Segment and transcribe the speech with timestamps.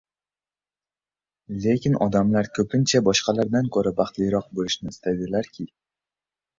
[1.65, 5.73] Lekin odamlar ko‘pincha boshqalardan ko‘ra baxtliroq bo‘lishni istay-dilarki